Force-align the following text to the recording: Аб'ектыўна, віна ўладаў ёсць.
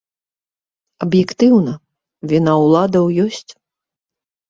Аб'ектыўна, 1.05 1.73
віна 2.35 2.59
ўладаў 2.65 3.05
ёсць. 3.29 3.49